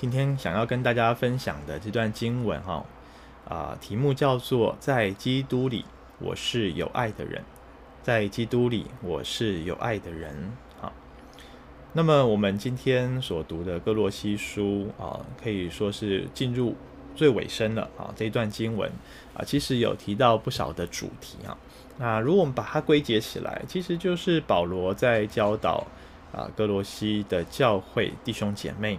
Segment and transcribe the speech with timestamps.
[0.00, 2.84] 今天想要跟大家分享的这段经文哈，
[3.48, 5.84] 啊，题目叫做“在基督里，
[6.20, 7.42] 我是有爱的人”。
[8.00, 10.52] 在基督里，我是有爱的人。
[10.80, 10.92] 好，
[11.94, 16.76] 那么我们今天所读的哥罗西书啊，可以说是进入
[17.16, 18.14] 最尾声了啊。
[18.14, 18.88] 这一段经文
[19.34, 21.58] 啊，其实有提到不少的主题啊。
[21.96, 25.84] 那如果我们把它归结起来，其实就是保罗在教导
[26.32, 28.96] 啊哥罗西的教会弟兄姐妹。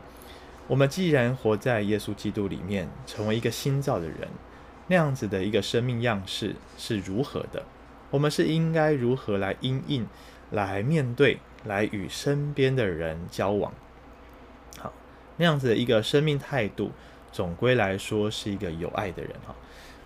[0.70, 4.28] 我们既然活在耶稣基督里面，成为一个新造的人，
[4.86, 7.64] 那样子的一个生命样式是如何的？
[8.12, 10.08] 我们是应该如何来因应、
[10.52, 13.74] 来面对、来与身边的人交往？
[14.78, 14.94] 好，
[15.38, 16.92] 那样子的一个生命态度，
[17.32, 19.56] 总归来说是一个有爱的人哈。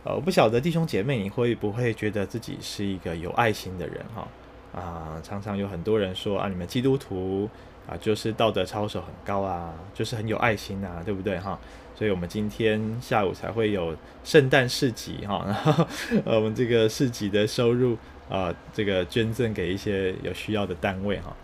[0.06, 4.26] 呃，不晓得弟兄姐妹，你会不会觉得自己是一个有爱心的人哈？
[4.74, 7.50] 啊，常常有很多人说啊，你们基督徒。
[7.86, 11.60] 啊，就是道德操守很高啊，就是很有爱心啊，对不对哈？
[11.96, 15.86] 所以我们今天下午才会有圣诞市集哈，然后
[16.26, 17.98] 呃，我们这个市集的收入
[18.30, 21.36] 啊，这个捐赠给一些有需要的单位哈。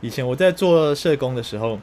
[0.00, 1.78] 以前我在做社工的时候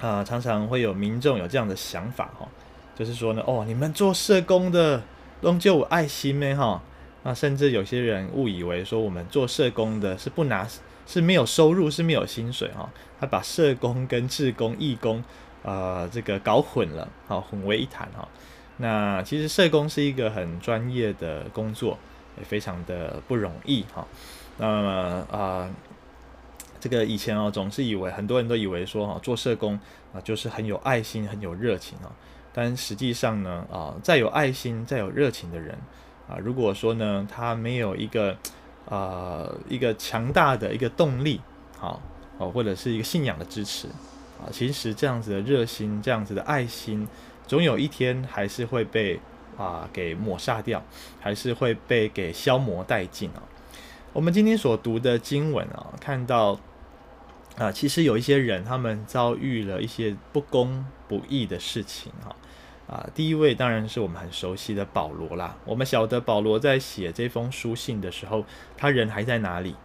[0.00, 2.46] 啊，常常会有民众有这样的想法哈，
[2.94, 5.02] 就是说呢，哦，你们做社工的
[5.40, 6.82] 都就有爱心咩哈？
[7.22, 10.68] 那甚至有些人误以为说我们做社工的是不拿。
[11.08, 12.88] 是没有收入，是没有薪水哈。
[13.18, 15.24] 他把社工跟志工、义工，
[15.62, 18.28] 呃，这个搞混了，好混为一谈哈。
[18.76, 21.96] 那其实社工是一个很专业的工作，
[22.36, 24.06] 也非常的不容易哈。
[24.58, 25.70] 那么啊，
[26.78, 29.80] 这个以前哦，总是以为很多人都以为说哈，做社工
[30.12, 32.12] 啊就是很有爱心、很有热情啊。
[32.52, 35.74] 但实际上呢啊，再有爱心、再有热情的人
[36.28, 38.36] 啊，如果说呢他没有一个。
[38.90, 41.40] 呃，一个强大的一个动力，
[41.76, 42.00] 好，
[42.38, 43.86] 哦，或者是一个信仰的支持，
[44.40, 47.06] 啊，其实这样子的热心，这样子的爱心，
[47.46, 49.20] 总有一天还是会被
[49.58, 50.82] 啊给抹杀掉，
[51.20, 53.42] 还是会被给消磨殆尽啊。
[54.14, 56.58] 我们今天所读的经文啊，看到
[57.58, 62.32] 啊，其实有一些人，他们遭遇了一些不公不义的事情，啊，
[62.88, 65.54] 啊第一位当然是我们很熟悉的保罗啦。
[65.66, 68.44] 我们晓得保罗在写这封书信的时候，
[68.78, 69.76] 他人还在哪里？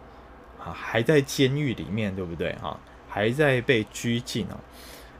[0.58, 2.54] 啊，还在监狱里面，对不对？
[2.54, 4.56] 哈，还在被拘禁哦。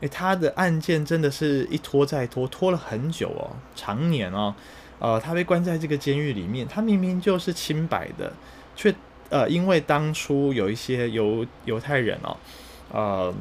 [0.00, 4.54] 诶，他的案件真的是一拖再拖，拖了很久哦，常年哦。
[4.98, 8.32] 呃，他被关在这个监狱里面，他明明就是清白的，
[8.74, 8.94] 却
[9.28, 12.36] 呃，因为当初有一些犹犹太人哦，
[12.90, 13.34] 呃，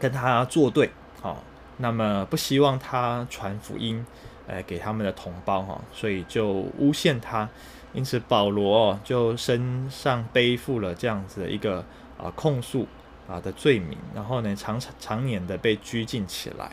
[0.00, 0.90] 跟他作对，
[1.22, 1.40] 好。
[1.78, 4.04] 那么不希望他传福音，
[4.46, 7.48] 呃，给他们的同胞哈，所以就诬陷他，
[7.92, 11.84] 因此保罗就身上背负了这样子的一个
[12.16, 12.86] 啊控诉
[13.28, 16.66] 啊的罪名，然后呢，常常年的被拘禁起来，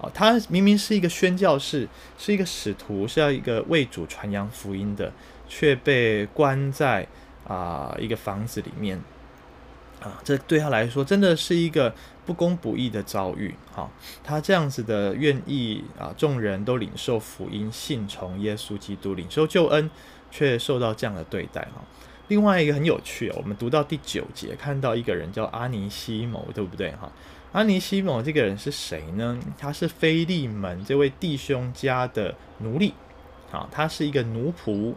[0.00, 5.12] 啊，他明明是一个宣教士，是一个使徒，是要一个为主传扬福音的，
[5.48, 7.06] 却被关在
[7.48, 9.00] 啊一个房子里面。
[10.06, 11.92] 啊，这对他来说真的是一个
[12.24, 13.52] 不公不义的遭遇。
[13.74, 13.90] 哈，
[14.22, 19.90] 他这样子的愿意啊，众人都领受福音，信从耶稣基督，领受救恩，
[20.30, 21.60] 却受到这样的对待。
[21.74, 21.82] 哈，
[22.28, 26.92] 另外一个很有趣，我们读到第九节，看到一个人叫阿尼西谋，对不对？
[26.92, 27.10] 哈，
[27.50, 29.36] 阿尼西谋这个人是谁呢？
[29.58, 32.94] 他是腓利门这位弟兄家的奴隶。
[33.50, 34.94] 啊，他是一个奴仆。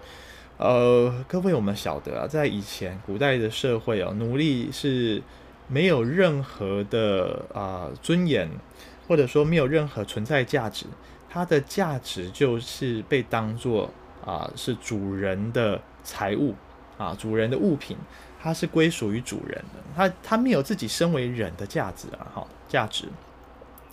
[0.60, 5.24] 呃，各位，我们晓得啊，在以前古代的社会啊，奴隶是
[5.70, 8.50] 没有任何的啊、尊严，
[9.08, 10.86] 或者说没有任何存在价值。
[11.30, 13.90] 它的价值就是被当作
[14.26, 16.54] 啊、是主人的财物
[16.98, 17.96] 啊，主人的物品，
[18.38, 19.80] 它是归属于主人的。
[19.96, 23.06] 它它没有自己身为人的价值啊，哈，价值。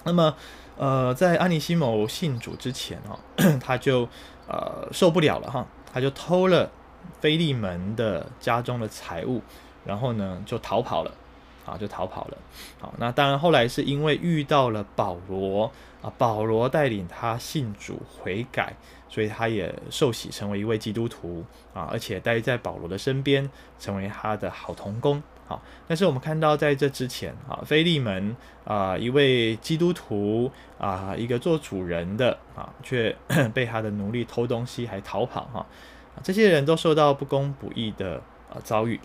[0.03, 0.35] 那么，
[0.77, 3.15] 呃，在安尼西谋信主之前啊，
[3.63, 4.09] 他就
[4.49, 5.65] 呃受不了了哈。
[5.97, 6.71] 他就偷了
[7.23, 9.41] 菲利门的家中的财物，
[9.83, 11.11] 然后呢就逃跑了，
[11.65, 12.37] 啊，就逃跑了。
[12.79, 15.73] 好，那当然后来是因为遇到了保罗
[16.03, 18.77] 啊，保罗带领他信主悔改，
[19.09, 21.43] 所以他也受洗成为一位基督徒
[21.73, 25.23] 啊，而且待在保罗的身边，成为他的好同工。
[25.49, 33.15] 好，但是我们看到在这之前啊，菲利门啊，一位基督徒啊，一个做主人的啊，却
[33.55, 35.65] 被他的奴隶偷东西还逃跑哈，
[36.23, 38.17] 这些人都受到不公不义的
[38.51, 39.01] 啊遭遇。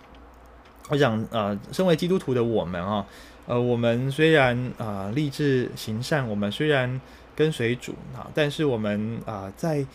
[0.90, 3.06] 我想呃，身为基督徒的我们啊，
[3.46, 7.00] 呃，我们虽然啊立志行善，我们虽然
[7.36, 9.86] 跟随主啊，但是我们啊，在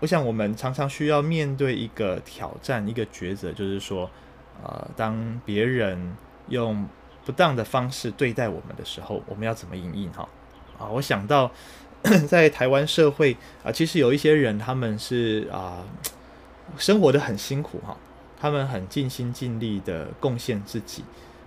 [0.00, 4.10] 我想我们常常需要面对一个挑战，一个抉择，就是说。
[4.62, 6.14] 呃，当别人
[6.50, 6.86] 用
[7.24, 10.28] 不当的方式对待我们的时候，我们要怎么因应哈？
[10.78, 11.50] 啊，我想到
[12.28, 15.82] 在台湾社会啊，其实有一些人他们是啊，
[16.76, 17.96] 生活得很辛苦哈，
[18.40, 21.04] 他们很尽心尽力的贡献自己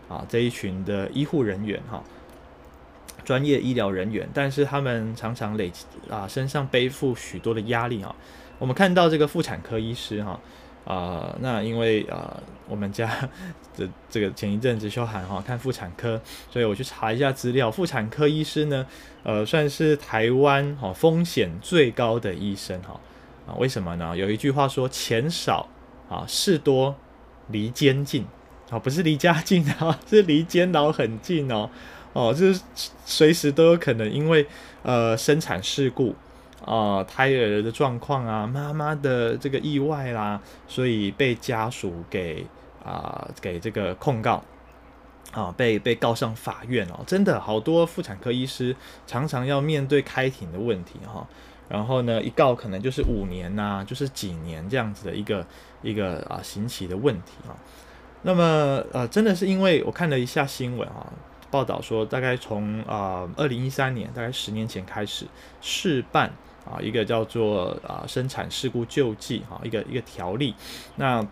[0.08, 2.04] 啊，这一群的医护人员哈，
[3.24, 5.72] 专业医疗人员，但是他们常常累
[6.10, 8.16] 啊，身上背负许多的压力啊。
[8.60, 10.40] 我们看到这个妇产科医师哈。
[10.86, 12.38] 啊、那因为啊、
[12.68, 13.10] 我们家
[13.78, 16.20] 的这个前一阵子修涵哈看妇产科，
[16.52, 17.72] 所以我去查一下资料。
[17.72, 18.86] 妇产科医师呢，
[19.24, 23.00] 呃，算是台湾哈、风险最高的医生哈
[23.48, 23.54] 啊？
[23.58, 24.16] 为什么呢？
[24.16, 25.68] 有一句话说，钱少
[26.10, 26.96] 啊事多
[27.50, 28.26] 离监近
[28.70, 31.70] 啊，不是离家近啊， 是离监牢很近哦
[32.14, 32.62] 哦，就是
[33.06, 34.46] 随时都有可能因为
[34.84, 36.16] 呃生产事故。
[36.66, 42.48] 啊、呃，胎儿的状况啊，妈妈的这个意外啦，所以被家属给
[42.82, 44.42] 啊、呃、给这个控告
[45.34, 48.74] 啊、被被告上法院哦，真的好多妇产科医师
[49.06, 51.28] 常常要面对开庭的问题哈、哦，
[51.74, 55.44] 然后呢，一告可能就是五年呐、就是几年这样子的一个
[55.82, 57.58] 一个啊刑期的问题啊、
[58.22, 58.44] 那么
[58.94, 61.12] 呃，真的是因为我看了一下新闻啊。
[61.50, 65.28] 报道说，大概从啊二零一三年，大概十年前开始
[65.62, 66.28] 试办
[66.66, 70.56] 啊一个叫做啊生产事故救济哈一个一个条例，
[70.96, 71.24] 那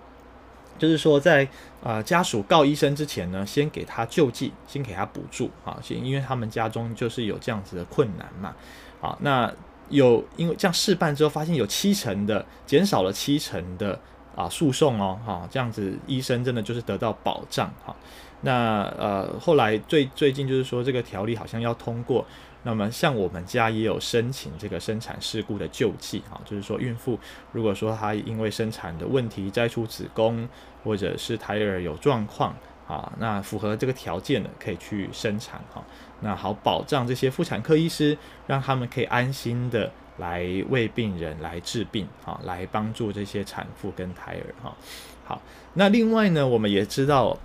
[0.78, 1.48] 就是说在
[1.84, 8.56] 啊家属告医生之前呢，先给他救济，先给他补助啊，先因为他们家中就是有这样子的困难嘛，
[9.02, 9.52] 啊那
[9.92, 14.00] 有因为这样试办之后，发现有七成的减少了七成的
[14.36, 17.96] 啊诉讼哦哈，这样子医生真的就是得到保障哈。
[18.42, 22.26] 那呃，后来最最近就是说这个条例好像要通过，
[22.64, 27.20] 那么像我们家也有申请这个生产事故的救济哈，就是说孕妇
[27.52, 30.50] 如果说她因为生产的问题摘出子宫，
[30.84, 32.56] 或者是胎儿有状况
[32.92, 35.84] 啊，那符合这个条件的可以去生产哈，
[36.20, 38.18] 那好保障这些妇产科医师，
[38.48, 44.76] 让他们可以安心的来为病人来治病啊，来帮助这些产妇跟胎儿哈。
[45.24, 45.42] 好，
[45.76, 47.38] 那另外呢，我们也知道。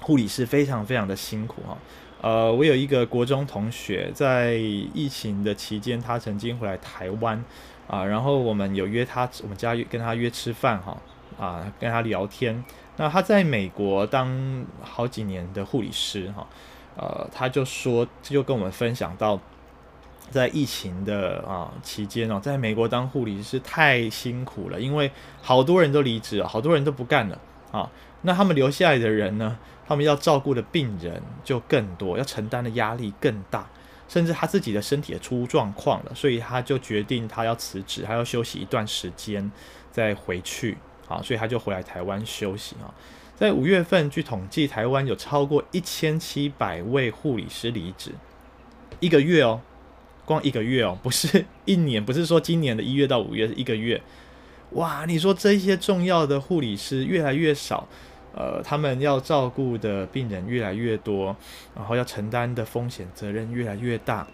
[0.00, 1.78] 护理师非常非常的辛苦哈，
[2.20, 7.42] 呃，我有一个国中同学，在疫情的期间，他曾经回来台湾
[7.88, 11.00] 啊，然后我们有约他，我们家跟他约吃饭哈，
[11.38, 12.62] 啊，跟他聊天。
[12.96, 16.46] 那他在美国当好几年的护理师哈，
[16.96, 19.40] 呃，他就说，就跟我们分享到，
[20.30, 25.10] 在疫情的啊期间哦，在美国当护理师太辛苦了，因为
[25.42, 27.38] 好多人都离职了，好多人都不干了
[27.72, 27.90] 啊，
[28.22, 29.58] 那他们留下来的人呢？
[29.86, 33.68] 他们要照顾的病人就更多，要承担的压力更大，
[34.08, 39.52] 甚至他自己的身体也出状况了，所以他就决定他要辞职，他要休息一段时间
[39.90, 40.78] 再回去。
[41.06, 42.92] 好，所以他就回来台湾休息啊。
[43.36, 48.12] 在五月份，据统计，台湾有超过一千七百位护理师离职，
[49.00, 49.60] 一个月哦，
[50.24, 54.00] 光一个月哦，不是一年，不是说今年的一月到五月，是一个月。
[54.70, 57.86] 哇，你说这些重要的护理师越来越少。
[58.36, 61.36] 呃，他们要照顾的病人越来越多，
[61.72, 64.26] 然后要承担的风险责任越来越大，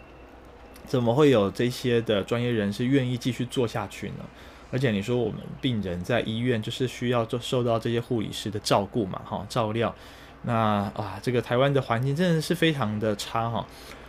[0.87, 4.25] 怎么会有这些的专业人士愿意继续做下去呢？
[4.71, 9.95] 而且你说我们病人在医院就是需要做受到这些护理师的照顾嘛，哈，照料。
[10.43, 10.55] 那
[10.95, 13.67] 啊，这个台湾的环境真的是非常的差哈。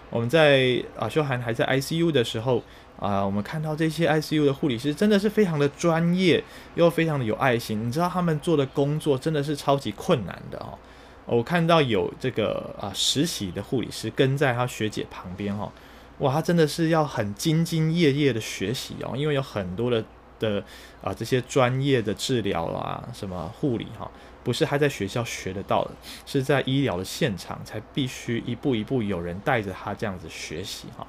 [0.09, 2.63] 我们在啊，修涵还在 ICU 的时候。
[2.99, 6.43] 啊，我们看到这些 ICU 的护理师真的是非常的专业，
[6.75, 7.87] 又非常的有爱心。
[7.87, 10.77] 你知道他们做的工作真的是超级困难的哦。
[11.25, 15.71] 我看到有这个啊实习的护理师跟在他学姐旁边哈，
[16.19, 20.05] 哇，他真的是要很兢兢业业的学习哦，因为有很多的
[20.41, 20.61] 的
[21.01, 24.11] 啊这些专业的治疗啊，什么护理哈，
[24.43, 25.91] 不是他在学校学得到的，
[26.25, 31.07] 是在医疗的现场才必须一步一步有人带着他这样子学习哈。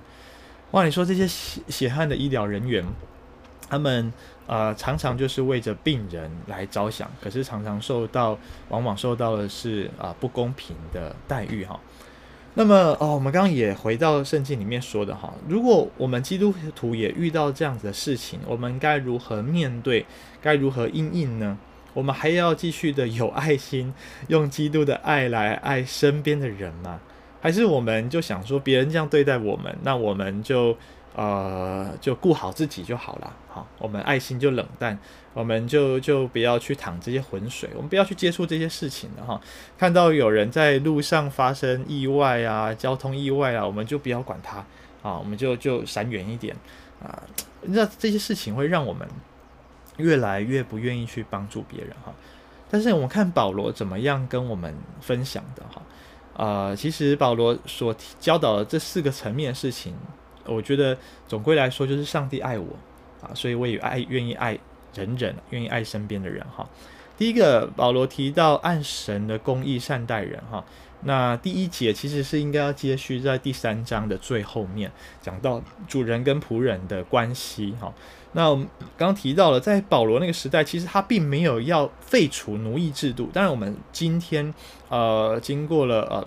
[0.72, 2.84] 哇，你说这些血血汗的医疗人员，
[3.68, 4.12] 他们
[4.46, 11.80] 呃常常就是为着病人来着想，可是常常受到，往往受到的是啊、不公平的待遇哈。
[12.54, 20.04] 那么哦，我们刚刚也回到圣经里面说的哈，如果我们基督徒也遇到这样子的事情，我们该如何面对？
[20.42, 21.56] 该如何应应呢？
[21.94, 23.94] 我们还要继续的有爱心，
[24.28, 27.00] 用基督的爱来爱身边的人吗？
[27.40, 30.76] 还是我们就想说，别人这样对待我们，那我们就
[31.14, 33.32] 呃就顾好自己就好了。
[33.48, 34.98] 好，我们爱心就冷淡，
[35.34, 39.40] 我们就就不要去淌这些浑水，我们不要去接触这些事情了哈。
[39.76, 44.58] 看到有人在路上发生意外啊，交通意外啊，我们就不要管他
[45.02, 46.56] 啊，我们就就闪远一点
[47.02, 47.22] 啊。
[47.62, 49.06] 那这些事情会让我们
[49.98, 52.12] 越来越不愿意去帮助别人哈。
[52.70, 55.82] 但是我们看保罗怎么样跟我们分享的哈。
[56.34, 59.94] 呃，其实保罗所教导的这四个层面的事情，
[60.46, 60.96] 我觉得
[61.28, 62.66] 总归来说就是上帝爱我
[63.20, 64.58] 啊，所以我也爱愿意爱
[64.94, 66.68] 人人，愿意爱身边的人哈。
[67.16, 70.64] 第一个，保罗提到按神的公义善待人哈。
[71.04, 77.92] 那第一节其实是应该要接续在第三章的最后面，讲到主人跟仆人的关系哈。
[78.34, 83.28] 那我们刚刚提到了，在保罗那个时代，其实他并没有要废除奴役制度。
[83.32, 84.54] 当然，我们今天
[84.88, 86.26] 呃经过了呃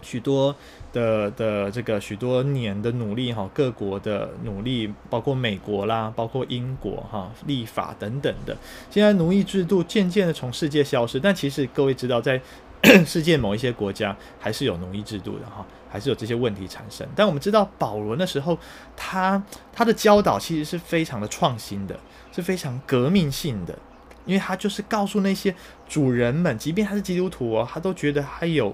[0.00, 0.54] 许多
[0.92, 8.56] 的的这个许多年的努力哈，各国的努力，包括美国啦，包括英国哈，立法等等的，
[8.90, 11.18] 现在奴役制度渐渐的从世界消失。
[11.18, 12.40] 但其实各位知道，在
[13.04, 17.04] 世界某一些国家还是有奴役制度的哈，还是有这些问题产生。
[17.16, 18.56] 但我们知道保罗那时候
[18.96, 21.98] 他他的教导其实是非常的创新的，
[22.30, 23.76] 是非常革命性的，
[24.24, 25.52] 因为他就是告诉那些
[25.88, 28.72] 主人们，即便他是基督徒哦，他都觉得他有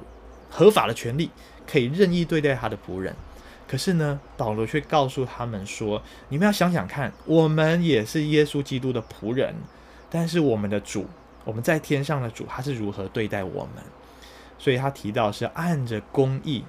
[0.55, 1.29] 合法的权利
[1.67, 3.13] 可以任意对待他的仆人。
[3.67, 9.53] 可是呢，保罗却告诉他们说：“你们要想想看，我们也是耶稣基督的仆人，
[10.09, 11.07] 但是我们的主。”
[11.45, 13.83] 我们在天上的主，他是如何对待我们？
[14.59, 16.65] 所以他提到是按着公义、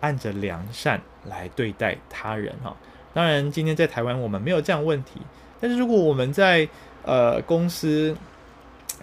[0.00, 2.76] 按着良善来对待他人哈。
[3.12, 5.20] 当然，今天在台湾我们没有这样问题，
[5.60, 6.68] 但是如果我们在
[7.02, 8.16] 呃公司、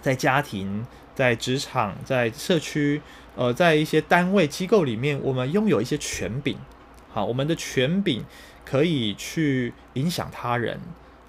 [0.00, 3.02] 在家庭、在职场、在社区、
[3.38, 6.58] 呃在一些单位机构里面，我们拥有一些权柄，
[7.08, 8.24] 好，我们的权柄
[8.64, 10.80] 可以去影响他人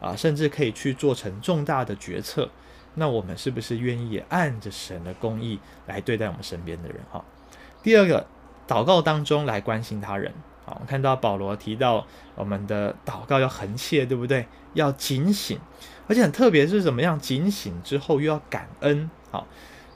[0.01, 2.49] 啊，甚至可以去做成重大的决策。
[2.95, 6.97] 那我们是不是愿意按着神的公义来对待我们身边的人？
[7.11, 7.23] 哈，
[7.83, 8.25] 第二个，
[8.67, 10.33] 祷告当中来关心他人。
[10.65, 14.47] 好，我们看到保罗提到我们的祷告要恒切，对不对？
[14.73, 15.59] 要警醒，
[16.07, 17.19] 而且很特别是怎么样？
[17.19, 19.09] 警醒之后又要感恩。
[19.31, 19.47] 好，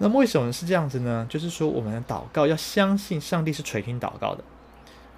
[0.04, 1.26] 那么为什么是这样子呢？
[1.30, 4.44] 就是说我们的祷告要相信上帝是垂听祷告的。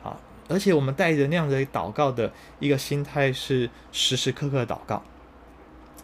[0.04, 0.16] 好，
[0.48, 5.02] 而且我们带着那样的祷告的一个心态，是时时刻刻祷告。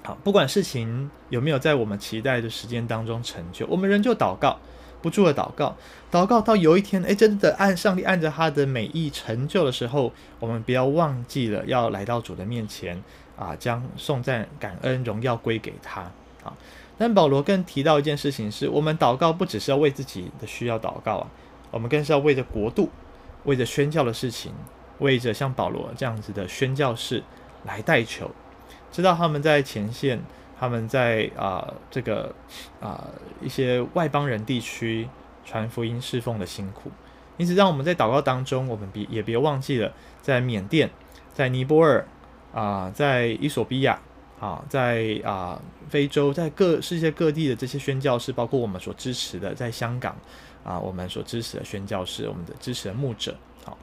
[0.03, 4.57] 好，不管事情有没有在我们期待的时间当中成就，我们仍旧祷告，
[5.00, 5.75] 不住的祷告，
[6.11, 13.00] 祷告到有一天，哎，真的按上帝按着他的美意成就的时候，我们不要忘记了要来到主的面前
[13.38, 16.01] 啊，将颂赞、感恩、荣耀归给他
[16.43, 16.51] 啊。
[17.01, 21.27] 但保罗更提到一件事情是，我们祷告不只是要为自己的需要祷告啊，
[21.72, 22.91] 我们更是要为着国度、
[23.46, 24.53] 为着宣教的事情、
[25.00, 27.24] 为着像保罗这样子的宣教士
[27.65, 28.29] 来代求。
[28.91, 30.22] 知道他们在前线，
[30.60, 32.36] 他们在啊、这个
[32.79, 33.08] 啊、
[33.41, 35.10] 一些外邦人地区
[35.43, 36.91] 传福音侍奉的辛苦，
[37.38, 39.91] 因此让我们在祷告当中，我们别也别忘记了，
[40.22, 40.91] 在缅甸、
[41.34, 42.05] 在尼泊尔
[42.53, 44.00] 啊、在伊索比亚
[44.41, 50.15] 啊、在啊、非洲，在各世界各地的这些宣教士，包括我们所支持的，在香港
[50.63, 53.36] 啊、我们所支持的宣教士，我们的支持的牧者。
[53.63, 53.77] 好，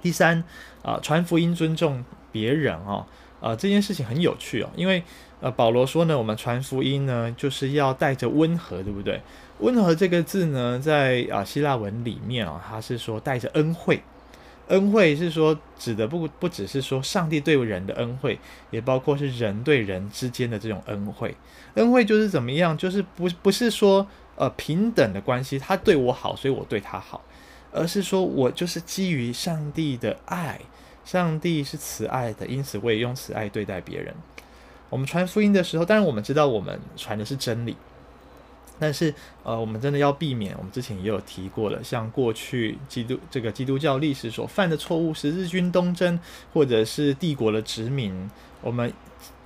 [0.00, 0.44] 第三
[0.82, 3.04] 啊、传福音尊重别人啊。
[3.40, 5.02] 啊、这件事情很有趣哦，因为
[5.42, 9.20] 呃，保罗说呢，我们传福音呢，就是要带着温和，对不对？
[9.58, 14.02] 温和这个字呢，在啊、希腊文里面啊、哦，它是说带着恩惠，
[14.68, 18.38] 恩惠是说指的不不只是说上帝对人的恩惠，
[18.70, 21.34] 也包括是人对人之间的这种恩惠。
[21.74, 22.76] 恩惠就是怎么样？
[22.76, 24.06] 就是不不是说
[24.36, 27.20] 呃平等的关系，他对我好，所以我对他好，
[27.72, 30.60] 而是说我就是基于上帝的爱。
[31.04, 34.14] 上帝是慈爱的，因此我也用慈爱对待别人。
[34.88, 37.76] 我们传福音的时候，当然我们知道我们传的是真理，
[38.78, 40.54] 但是呃，我们真的要避免。
[40.56, 46.18] 我们之前也有提过了，像过去基督这个基督教历史所犯的错误，十字军东征
[46.52, 48.92] 或者是帝国的殖民，我们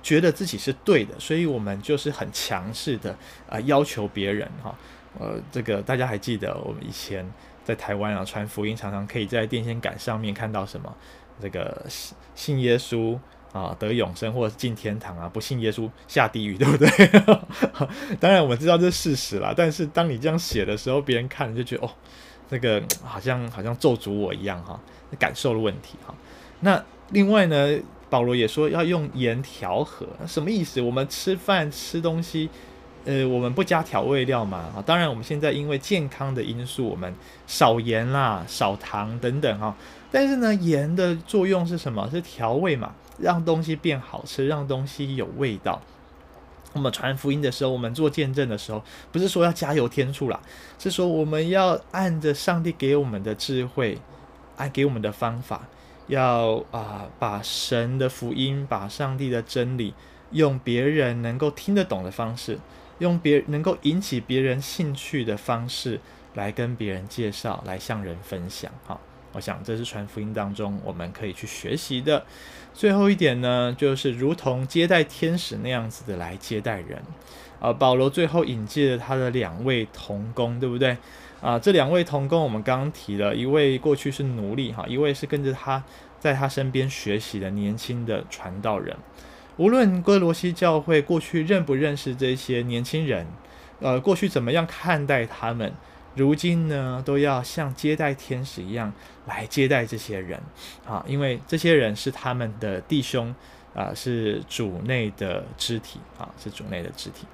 [0.01, 3.15] 觉得自己是对的，所以我们就是很强势的
[3.49, 4.75] 啊、要求别人哈。
[5.19, 7.29] 呃，这个大家还记得我们以前
[7.63, 10.95] 在台湾啊传福音，常常可以在电线杆上面看到什么？
[11.41, 13.17] 这个信信耶稣
[13.51, 16.89] 啊得永生，或者进天堂啊；不信耶稣下地狱，对不对？
[18.19, 19.53] 当然我们知道这是事实啦。
[19.55, 21.91] 但是当你这样写的时候，别人看就觉得哦，
[22.49, 24.79] 那个好像好像咒诅我一样哈，
[25.17, 26.13] 感受的问题哈。
[26.61, 27.79] 那另外呢，
[28.09, 30.81] 保罗也说要用盐调和，什么意思？
[30.81, 32.49] 我们吃饭吃东西，
[33.05, 34.83] 呃，我们不加调味料嘛啊。
[34.85, 37.13] 当然我们现在因为健康的因素，我们
[37.47, 39.75] 少盐啦、少糖等等哈。
[40.11, 42.09] 但是呢，盐的作用是什么？
[42.11, 45.81] 是调味嘛，让东西变好吃，让东西有味道。
[46.73, 50.39] 我们传福音的时候，我们做见证的时候，不是说要加油添醋啦，
[50.77, 53.97] 是说我们要按着上帝给我们的智慧，
[54.55, 55.67] 按给我们的方法，
[56.05, 59.95] 要啊、把神的福音，把上帝的真理，
[60.29, 62.59] 用别人能够听得懂的方式，
[62.99, 65.99] 用别能够引起别人兴趣的方式
[66.35, 68.99] 来跟别人介绍，来向人分享，哈。
[69.39, 72.25] 我想这是传福音当中我们可以去学习的。
[72.73, 77.01] 最后一点呢，就是如同接待天使那样子的来接待人。
[77.61, 80.97] 啊，保罗最后引进了他的两位同工，对不对？
[81.39, 85.81] 啊，这两位同工我们刚刚提了，一位过去是奴隶哈，一位是跟着他
[86.19, 88.93] 在他身边学习的年轻的传道人。
[89.55, 93.25] 无论哥罗西教会过去认不认识这些年轻人，
[93.79, 95.71] 呃，过去怎么样看待他们，
[96.15, 98.91] 如今呢，都要像接待天使一样
[99.25, 100.41] 来接待这些人
[100.85, 103.33] 啊，因为这些人是他们的弟兄
[103.73, 107.25] 啊，是主内的肢体啊，是主内的肢体。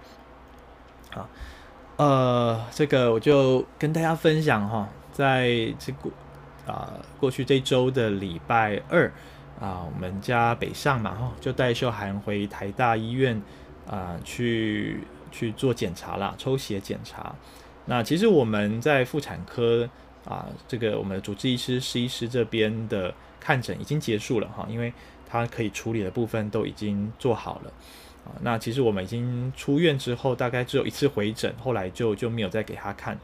[1.15, 1.27] 啊，
[1.95, 6.11] 呃，这个我就跟大家分享哈，在这个
[6.71, 9.11] 啊过去这周的礼拜二
[9.59, 13.41] 啊，我们家北上嘛哈，就带秀涵回台大医院
[13.89, 14.99] 啊去
[15.31, 17.33] 去做检查啦，抽血检查。
[17.85, 19.89] 那其实我们在妇产科
[20.25, 24.91] 啊，这个我们的主治医师、施医师这边的看诊已经结束了哈，因为
[25.27, 27.71] 他可以处理的部分都已经做好了。
[28.25, 33.15] 啊，那其实我们已经出院之后，大概只有一次回诊，后来就就没有再给他看。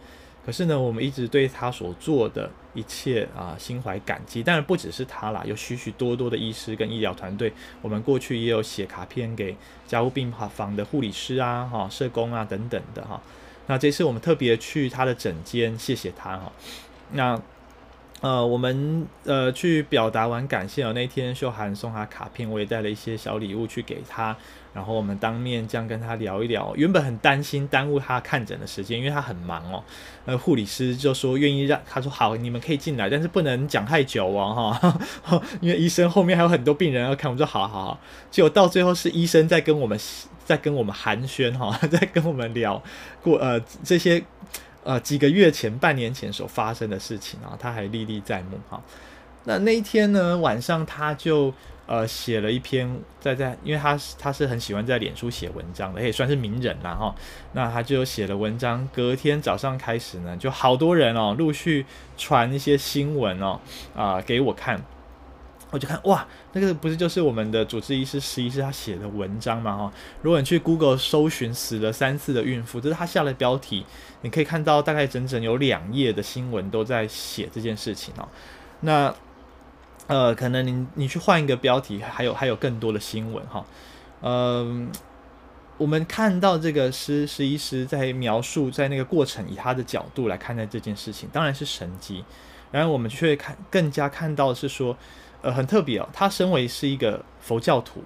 [0.45, 4.41] 可是呢，我们一直对他所做的一切啊心怀感激。
[4.41, 7.51] 当然不只是他啦，有许许多多的医师跟医疗团队。
[7.81, 9.55] 我们过去也有写卡片给
[9.87, 13.21] 加护病房的护理师啊、哈社工啊等等的哈。
[13.67, 16.51] 那这次我们特别去他的诊间，谢谢他哈。
[17.11, 17.41] 那。
[18.21, 20.93] 呃，我们呃去表达完感谢哦。
[20.93, 24.37] 那天秀涵送他卡片，我也带了一些小礼物去给他。
[24.73, 26.73] 然后我们当面这样跟他聊一聊。
[26.75, 29.83] 原本很担心耽误他看诊的时间，因为他很忙哦。
[30.25, 34.77] 呃，护理师就说愿意让他说好，你们可以进来，但是不能讲太久哦，
[35.23, 37.31] 哈， 因为医生后面还有很多病人要看。
[37.31, 37.99] 我说好好好。
[38.29, 39.99] 结果到最后是医生在跟我们
[40.45, 42.81] 在跟我们寒暄哈， 在跟我们聊
[43.21, 44.23] 过呃这些。
[44.83, 48.81] 呃，几个月前、半年前所发生的事情啊，他还历历在目哈。
[49.43, 51.53] 那那一天呢，晚上他就
[51.91, 57.13] 呃写了一篇，在在，因为他他是很喜欢在脸书写文章的，也算是名人啦哈。
[57.51, 61.85] 那他就写了文章，隔天早上开始呢，就好多人哦，陆续
[62.17, 63.59] 传一些新闻哦
[63.93, 64.81] 啊、给我看。
[65.69, 69.75] 我就看哇，那个不是就是我们的主治医师、施医师他写的文章吗？
[69.75, 73.85] 哈，如果你去 Google 搜寻死了三次的孕妇，这是他下的标题，
[74.21, 78.27] 你可以看到大概整整有两页的新闻都在写这件事情哦。
[78.79, 79.13] 那
[80.11, 83.65] 呃，可能你你去换一个标题，还有还有更多的新闻哈。
[84.21, 84.87] 嗯、呃，
[85.77, 92.23] 我们看到这个施施医师在描述在那个过程，以他的角度来看待这件事情，当然是神迹。
[92.71, 94.97] 然后我们却看更加看到是说。
[95.43, 96.07] 呃，很特别哦。
[96.13, 98.03] 他身为是一个佛教徒，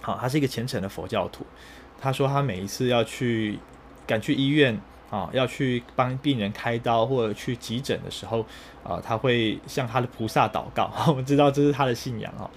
[0.00, 1.44] 好，他是一个虔诚的佛教徒。
[2.00, 3.58] 他说他每一次要去
[4.06, 8.44] 赶去医院啊，要去帮病人开刀或者去急诊的时候
[8.82, 10.90] 啊，他会向他的菩萨祷告。
[11.06, 12.50] 我们知道这是他的信仰啊。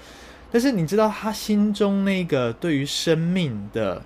[0.51, 4.01] 但是你知道他心中那个对于生命的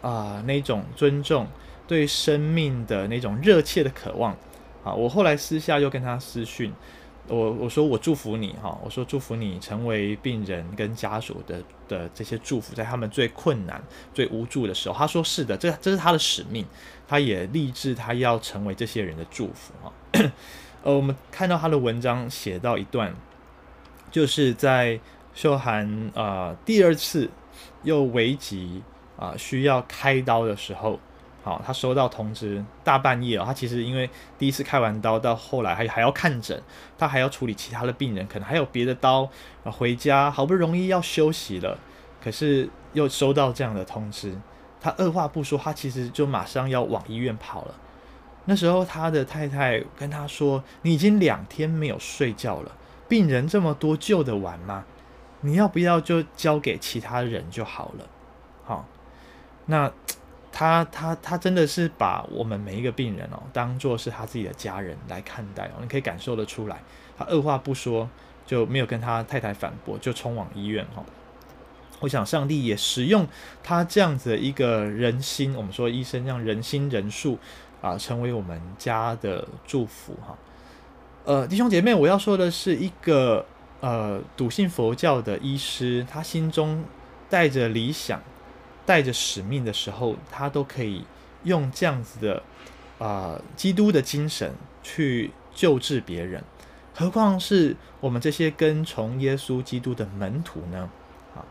[0.00, 1.46] 啊那种尊重，
[1.86, 4.32] 对生命的那种热切的渴望
[4.82, 6.72] 啊，我后来私下又跟他私讯。
[7.28, 13.82] 我我说我祝福你哈，我说祝福你成为病人跟家属的的这些祝福，在他们最困难、
[14.12, 16.66] 最无助的时候，他说是的，这这是他的使命，
[17.06, 19.92] 他也立志他要成为这些人的祝福哈。
[20.82, 23.14] 呃，我们看到他的文章写到一段，
[24.10, 24.98] 就是在
[25.32, 27.30] 秀涵啊、呃、第二次
[27.84, 28.82] 又危急
[29.16, 30.98] 啊、需要开刀的时候。
[31.44, 33.42] 好，他收到通知，大半夜哦。
[33.44, 36.62] 他其实因为第一次开完刀，到后来还还要看诊，
[36.96, 39.28] 他还要处理其他的病人，可能还有别的刀。
[39.64, 41.76] 回家好不容易要休息了，
[42.22, 44.38] 可是又收到这样的通知，
[44.80, 47.74] 他二话不说，他其实就马上要往医院跑了。
[48.44, 52.70] 那时候他的太太跟他说：“你已经两天没有睡觉了，
[53.08, 54.84] 病人这么多，救得完吗？
[55.40, 58.06] 你要不要就交给其他人就好了？”
[58.64, 58.86] 好，
[59.66, 59.90] 那。
[60.52, 66.78] 他他他真的是把我们每一个病人哦，当做是他自己的家人来看待哦，你可以感受得出来。
[67.16, 68.08] 他二话不说
[68.46, 71.02] 就没有跟他太太反驳，就冲往医院哈。
[72.00, 73.26] 我想上帝也使用
[73.62, 77.38] 他这样子一个人心，我们说医生让人心仁术
[77.80, 80.36] 啊，成为我们家的祝福哈。
[81.24, 83.46] 呃，弟兄姐妹，我要说的是一个
[83.80, 86.84] 呃笃信佛教的医师，他心中
[87.30, 88.20] 带着理想。
[88.84, 91.04] 带着使命的时候，他都可以
[91.44, 92.42] 用这样子的
[92.98, 96.42] 啊、呃，基督的精神去救治别人，
[96.94, 100.90] 何况是我们这些跟从耶稣基督的门徒呢？
[101.34, 101.44] 啊，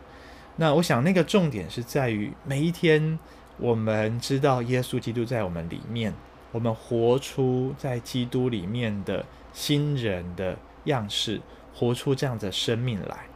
[0.58, 3.18] 那我想那个重点是在于每一天，
[3.58, 6.14] 我们知道耶稣基督在我们里面，
[6.52, 11.42] 我们活出在基督里面的新人的样式，
[11.74, 13.31] 活出这样的生命来。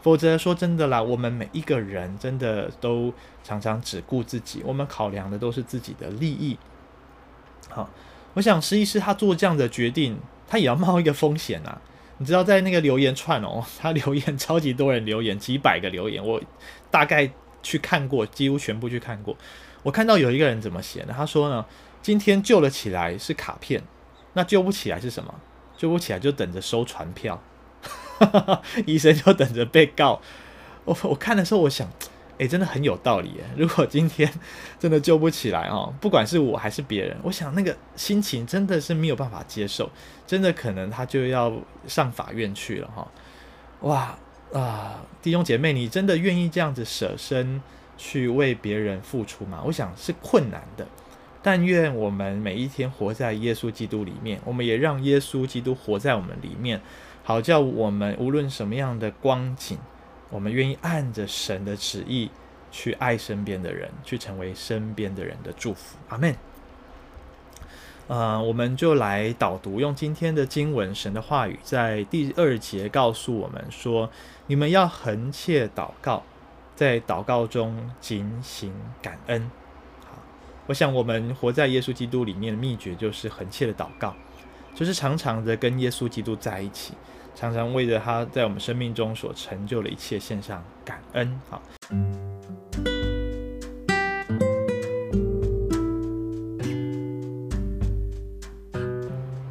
[0.00, 6.58] 否则说真的啦，我们每一个人真的都常常只顾自己，我们考量的都是自己的利益。
[7.68, 7.88] 好，
[8.34, 11.80] 我想施医师他做这样的决定，他也要冒一个风险啊。
[12.18, 16.40] 你知道在那个留言串哦，他留言超级多人留言，几百个留言，我
[16.90, 17.30] 大概
[17.62, 19.36] 去看过，几乎全部去看过。
[19.82, 21.14] 我看到有一个人怎么写呢？
[21.16, 21.64] 他说呢，
[22.00, 23.82] 今天救了起来是卡片，
[24.34, 25.34] 那救不起来是什么？
[25.76, 27.42] 救不起来就等着收传票。
[28.86, 30.20] 医生就等着被告。
[30.84, 31.88] 我我看的时候，我想，
[32.38, 33.34] 诶，真的很有道理。
[33.56, 34.28] 如果今天
[34.78, 39.88] 真的救不起来哦，不管是我还是别人，我想那个心情真的是没有办法接受，
[40.26, 41.52] 真的可能他就要
[41.86, 43.06] 上法院去了哈。
[43.82, 44.18] 哇
[44.52, 47.62] 啊，弟兄姐妹，你真的愿意这样子舍身
[47.96, 49.62] 去为别人付出吗？
[49.64, 50.84] 我想是困难的，
[51.42, 56.80] 但愿我们每一天活在耶稣基督里面，我们也让耶稣基督活在我们里面。
[57.24, 59.78] 好叫我们无论什么样的光景，
[60.28, 62.28] 我们愿意按着神的旨意
[62.72, 65.96] 去爱身边的人，去成为身边的人的祝福。
[66.08, 66.34] 阿门。
[68.08, 74.10] 呃，我们就来导读，用今天的经文，神的话语在第二节告诉我们说：
[74.48, 76.24] 你们要恒切祷告，
[76.74, 79.48] 在祷告中警醒感恩。
[80.04, 80.18] 好，
[80.66, 84.12] 我想我们活在耶稣基督里面的秘诀就是恒切的祷告。
[84.74, 86.94] 就是常常的跟耶稣基督在一起，
[87.34, 91.40] 常常为着他在我们生命中所成就的一切献上感恩。
[91.50, 91.60] 好，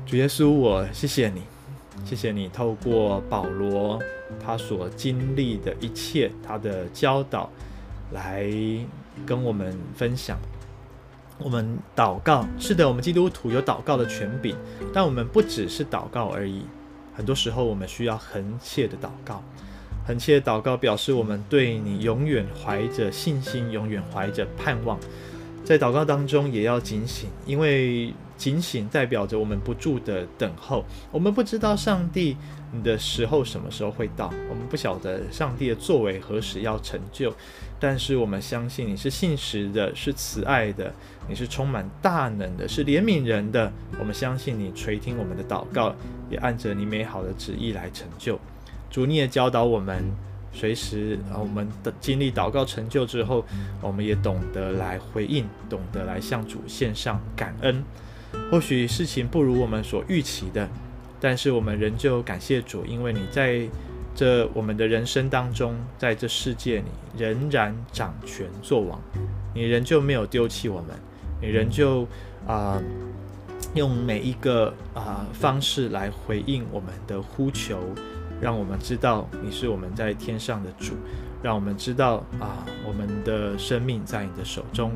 [0.06, 1.42] 主耶稣，我谢谢你，
[2.06, 4.00] 谢谢你透过保罗
[4.44, 7.50] 他所经历的一切，他的教导，
[8.12, 8.50] 来
[9.26, 10.38] 跟我们分享。
[11.44, 14.56] 我们祷告，是的，我们基督徒有祷告的权柄，
[14.94, 16.64] 但我们不只是祷告而已。
[17.14, 19.44] 很多时候，我们需要恒切的祷告。
[20.08, 25.00] 恒切的祷告表示我们对你永远怀着信心，永远怀着盼望。
[25.64, 30.84] 在祷告当中，也要警醒，因为警醒代表着我们不住的等候。
[31.12, 32.36] 我们不知道上帝
[32.74, 37.32] 你的时候什么时候会到，我们不晓得上帝的作为何时要成就。
[37.80, 40.92] 但是我们相信你是信实的，是慈爱的，
[41.30, 43.72] 你是充满大能的，是怜悯人的。
[44.00, 45.94] 我们相信你垂听我们的祷告，
[46.32, 48.40] 也按着你美好的旨意来成就。
[48.90, 50.04] 主，你也教导我们，
[50.52, 53.46] 随时啊，我们的经历祷告成就之后，
[53.82, 57.84] 我们也懂得来回应，懂得来向主献上感恩。
[58.52, 60.70] 或许事情不如我们所预期的，
[61.20, 63.68] 但是我们仍旧感谢主，因为你在。
[64.14, 66.86] 这我们的人生当中，在这世界里
[67.18, 69.00] 仍然掌权作王，
[69.56, 70.90] 你仍旧没有丢弃我们，
[71.42, 72.06] 你仍旧
[72.46, 72.78] 啊、
[73.74, 77.80] 用每一个啊、方式来回应我们的呼求，
[78.42, 80.94] 让我们知道你是我们在天上的主，
[81.42, 84.92] 让我们知道啊、我们的生命在你的手中。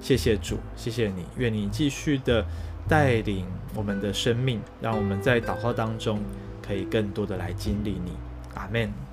[0.00, 2.44] 谢谢主，谢谢你，愿你继续的
[2.88, 3.44] 带领
[3.74, 6.20] 我们的生命，让我们在祷告当中
[6.66, 8.12] 可以更多的来经历你。
[8.54, 9.05] 阿门。